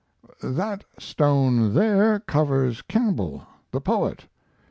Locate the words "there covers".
1.75-2.81